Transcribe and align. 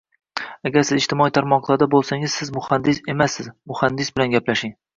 Agar 0.69 0.85
siz 0.89 1.01
ijtimoiy 1.01 1.33
tarmoqlarda 1.35 1.89
boʻlsangiz, 1.97 2.39
siz 2.41 2.53
muhandis 2.57 3.03
emassiz, 3.17 3.53
muhandis 3.75 4.13
bilan 4.19 4.37
gaplashing. 4.37 4.79